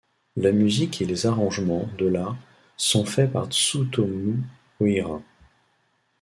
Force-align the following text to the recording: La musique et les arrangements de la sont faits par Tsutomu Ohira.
La 0.35 0.51
musique 0.51 0.99
et 0.99 1.05
les 1.05 1.27
arrangements 1.27 1.87
de 1.99 2.07
la 2.07 2.35
sont 2.75 3.05
faits 3.05 3.31
par 3.31 3.45
Tsutomu 3.51 4.37
Ohira. 4.79 5.21